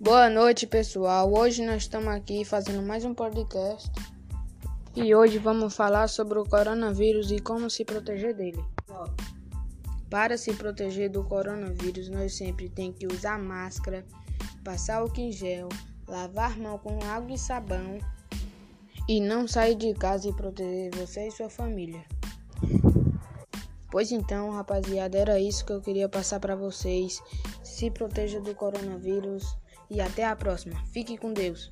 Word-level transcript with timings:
Boa 0.00 0.30
noite, 0.30 0.64
pessoal. 0.64 1.28
Hoje 1.32 1.66
nós 1.66 1.82
estamos 1.82 2.06
aqui 2.14 2.44
fazendo 2.44 2.86
mais 2.86 3.04
um 3.04 3.12
podcast 3.12 3.90
e 4.94 5.12
hoje 5.12 5.38
vamos 5.38 5.74
falar 5.74 6.06
sobre 6.06 6.38
o 6.38 6.44
coronavírus 6.44 7.32
e 7.32 7.40
como 7.40 7.68
se 7.68 7.84
proteger 7.84 8.32
dele. 8.32 8.64
Para 10.08 10.38
se 10.38 10.54
proteger 10.54 11.10
do 11.10 11.24
coronavírus, 11.24 12.08
nós 12.08 12.36
sempre 12.36 12.68
tem 12.68 12.92
que 12.92 13.08
usar 13.08 13.40
máscara, 13.40 14.06
passar 14.62 14.98
álcool 14.98 15.20
em 15.20 15.32
gel, 15.32 15.68
lavar 16.06 16.56
mão 16.56 16.78
com 16.78 17.02
água 17.02 17.34
e 17.34 17.38
sabão 17.38 17.98
e 19.08 19.20
não 19.20 19.48
sair 19.48 19.74
de 19.74 19.92
casa 19.94 20.28
e 20.28 20.32
proteger 20.32 20.94
você 20.94 21.26
e 21.26 21.32
sua 21.32 21.50
família. 21.50 22.04
Pois 23.90 24.12
então, 24.12 24.50
rapaziada, 24.52 25.18
era 25.18 25.40
isso 25.40 25.66
que 25.66 25.72
eu 25.72 25.80
queria 25.80 26.08
passar 26.08 26.38
para 26.38 26.54
vocês. 26.54 27.20
Se 27.64 27.90
proteja 27.90 28.40
do 28.40 28.54
coronavírus 28.54 29.58
e 29.90 30.00
até 30.00 30.24
a 30.24 30.36
próxima. 30.36 30.76
Fique 30.92 31.16
com 31.16 31.32
Deus. 31.32 31.70